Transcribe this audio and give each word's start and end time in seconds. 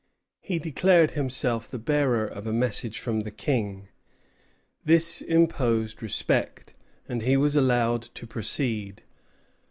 He 0.39 0.57
declared 0.57 1.11
himself 1.11 1.67
the 1.67 1.77
bearer 1.77 2.25
of 2.25 2.47
a 2.47 2.51
message 2.51 2.97
from 2.97 3.19
the 3.19 3.29
King. 3.29 3.89
This 4.83 5.21
imposed 5.21 6.01
respect, 6.01 6.73
and 7.07 7.21
he 7.21 7.37
was 7.37 7.55
allowed 7.55 8.01
to 8.17 8.25
proceed. 8.25 9.03